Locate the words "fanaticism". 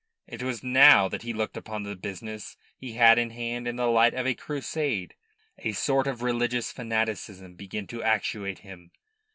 6.71-7.53